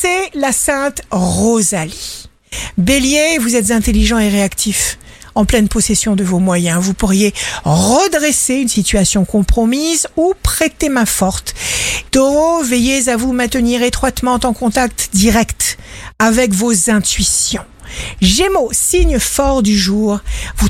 c'est 0.00 0.30
la 0.34 0.52
sainte 0.52 1.02
Rosalie. 1.10 2.28
Bélier, 2.76 3.38
vous 3.40 3.56
êtes 3.56 3.72
intelligent 3.72 4.18
et 4.18 4.28
réactif 4.28 4.96
en 5.34 5.44
pleine 5.44 5.68
possession 5.68 6.14
de 6.14 6.22
vos 6.22 6.38
moyens. 6.38 6.80
Vous 6.80 6.94
pourriez 6.94 7.34
redresser 7.64 8.54
une 8.54 8.68
situation 8.68 9.24
compromise 9.24 10.06
ou 10.16 10.34
prêter 10.42 10.88
main 10.88 11.04
forte. 11.04 11.54
Taureau, 12.12 12.62
veillez 12.62 13.08
à 13.08 13.16
vous 13.16 13.32
maintenir 13.32 13.82
étroitement 13.82 14.38
en 14.44 14.52
contact 14.52 15.10
direct 15.14 15.78
avec 16.20 16.52
vos 16.52 16.90
intuitions. 16.90 17.64
Gémeaux, 18.20 18.70
signe 18.72 19.18
fort 19.18 19.62
du 19.62 19.76
jour, 19.76 20.20
vous 20.58 20.68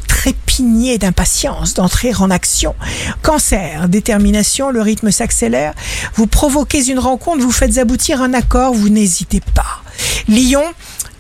trépignez 0.59 0.99
d'impatience 0.99 1.75
d'entrer 1.75 2.13
en 2.17 2.31
action. 2.33 2.75
Cancer, 3.23 3.89
détermination, 3.89 4.71
le 4.71 4.83
rythme 4.83 5.13
s'accélère, 5.13 5.73
vous 6.17 6.27
provoquez 6.27 6.91
une 6.91 6.99
rencontre, 6.99 7.45
vous 7.45 7.53
faites 7.53 7.79
aboutir 7.79 8.21
un 8.23 8.35
accord, 8.35 8.75
vous 8.75 8.89
n'hésitez 8.89 9.41
pas. 9.55 9.85
Lion, 10.29 10.65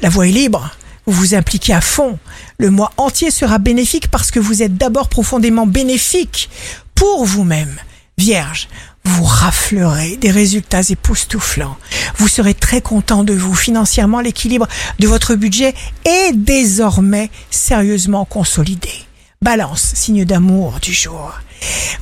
la 0.02 0.08
voie 0.08 0.26
est 0.26 0.32
libre, 0.32 0.72
vous 1.06 1.12
vous 1.12 1.34
impliquez 1.36 1.72
à 1.72 1.80
fond. 1.80 2.18
Le 2.58 2.70
mois 2.70 2.90
entier 2.96 3.30
sera 3.30 3.58
bénéfique 3.58 4.08
parce 4.08 4.32
que 4.32 4.40
vous 4.40 4.64
êtes 4.64 4.76
d'abord 4.76 5.08
profondément 5.08 5.68
bénéfique 5.68 6.50
pour 6.96 7.24
vous-même. 7.24 7.76
Vierge, 8.16 8.68
vous 9.04 9.22
raflerez 9.22 10.16
des 10.16 10.32
résultats 10.32 10.82
époustouflants. 10.88 11.76
Vous 12.16 12.26
serez 12.26 12.54
très 12.54 12.80
content 12.80 13.22
de 13.22 13.34
vous. 13.34 13.54
Financièrement, 13.54 14.20
l'équilibre 14.20 14.66
de 14.98 15.06
votre 15.06 15.36
budget 15.36 15.74
est 16.04 16.32
désormais 16.34 17.30
sérieusement 17.50 18.24
consolidé. 18.24 19.07
Balance, 19.40 19.92
signe 19.94 20.24
d'amour 20.24 20.80
du 20.82 20.92
jour. 20.92 21.38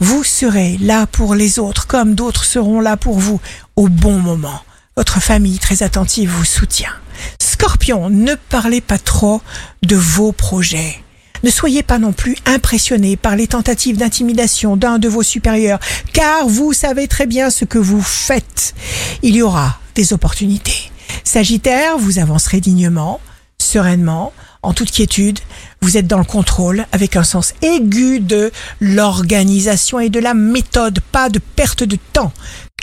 Vous 0.00 0.24
serez 0.24 0.78
là 0.80 1.06
pour 1.06 1.34
les 1.34 1.58
autres 1.58 1.86
comme 1.86 2.14
d'autres 2.14 2.44
seront 2.44 2.80
là 2.80 2.96
pour 2.96 3.18
vous 3.18 3.40
au 3.76 3.88
bon 3.88 4.18
moment. 4.18 4.62
Votre 4.96 5.20
famille 5.20 5.58
très 5.58 5.82
attentive 5.82 6.30
vous 6.30 6.46
soutient. 6.46 6.92
Scorpion, 7.38 8.08
ne 8.08 8.34
parlez 8.34 8.80
pas 8.80 8.98
trop 8.98 9.42
de 9.82 9.96
vos 9.96 10.32
projets. 10.32 10.98
Ne 11.42 11.50
soyez 11.50 11.82
pas 11.82 11.98
non 11.98 12.12
plus 12.14 12.36
impressionné 12.46 13.18
par 13.18 13.36
les 13.36 13.46
tentatives 13.46 13.98
d'intimidation 13.98 14.78
d'un 14.78 14.98
de 14.98 15.08
vos 15.08 15.22
supérieurs, 15.22 15.78
car 16.14 16.48
vous 16.48 16.72
savez 16.72 17.06
très 17.06 17.26
bien 17.26 17.50
ce 17.50 17.66
que 17.66 17.78
vous 17.78 18.00
faites. 18.00 18.74
Il 19.22 19.36
y 19.36 19.42
aura 19.42 19.78
des 19.94 20.14
opportunités. 20.14 20.90
Sagittaire, 21.22 21.98
vous 21.98 22.18
avancerez 22.18 22.60
dignement, 22.60 23.20
sereinement, 23.58 24.32
en 24.66 24.72
toute 24.72 24.90
quiétude. 24.90 25.38
Vous 25.80 25.96
êtes 25.96 26.08
dans 26.08 26.18
le 26.18 26.24
contrôle 26.24 26.86
avec 26.90 27.16
un 27.16 27.22
sens 27.22 27.54
aigu 27.62 28.18
de 28.18 28.50
l'organisation 28.80 30.00
et 30.00 30.10
de 30.10 30.18
la 30.18 30.34
méthode, 30.34 31.00
pas 31.12 31.28
de 31.28 31.38
perte 31.38 31.84
de 31.84 31.96
temps. 32.12 32.32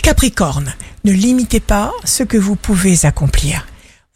Capricorne, 0.02 0.74
ne 1.04 1.12
limitez 1.12 1.60
pas 1.60 1.92
ce 2.04 2.22
que 2.22 2.38
vous 2.38 2.56
pouvez 2.56 3.04
accomplir. 3.04 3.66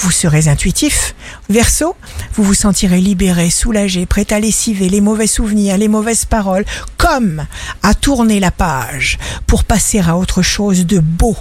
Vous 0.02 0.10
serez 0.10 0.48
intuitif. 0.48 1.14
Verseau, 1.50 1.94
vous 2.34 2.44
vous 2.44 2.54
sentirez 2.54 3.00
libéré, 3.00 3.50
soulagé, 3.50 4.06
prêt 4.06 4.32
à 4.32 4.40
lessiver 4.40 4.88
les 4.88 5.00
mauvais 5.02 5.26
souvenirs, 5.26 5.76
les 5.76 5.88
mauvaises 5.88 6.24
paroles, 6.24 6.64
comme 6.96 7.46
à 7.82 7.94
tourner 7.94 8.40
la 8.40 8.50
page 8.50 9.18
pour 9.46 9.64
passer 9.64 9.98
à 9.98 10.16
autre 10.16 10.40
chose 10.40 10.86
de 10.86 11.00
beau, 11.00 11.36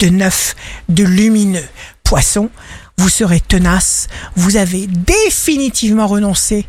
de 0.00 0.08
neuf, 0.08 0.56
de 0.88 1.04
lumineux. 1.04 1.68
Poisson, 2.02 2.50
vous 2.98 3.08
serez 3.08 3.40
tenace, 3.40 4.08
vous 4.36 4.56
avez 4.56 4.86
définitivement 4.86 6.06
renoncé 6.06 6.66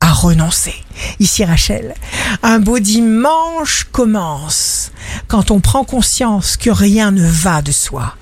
à 0.00 0.12
renoncer. 0.12 0.74
Ici 1.18 1.44
Rachel, 1.44 1.94
un 2.42 2.58
beau 2.58 2.78
dimanche 2.78 3.86
commence 3.90 4.92
quand 5.28 5.50
on 5.50 5.60
prend 5.60 5.84
conscience 5.84 6.56
que 6.56 6.70
rien 6.70 7.10
ne 7.10 7.26
va 7.26 7.62
de 7.62 7.72
soi. 7.72 8.16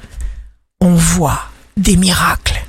On 0.81 0.95
voit 0.95 1.43
des 1.77 1.97
miracles. 1.97 2.60